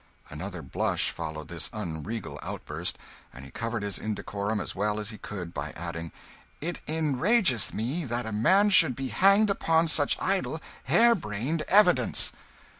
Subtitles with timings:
[0.31, 2.97] Another blush followed this unregal outburst,
[3.31, 6.11] and he covered his indecorum as well as he could by adding
[6.59, 12.31] "It enrageth me that a man should be hanged upon such idle, hare brained evidence!"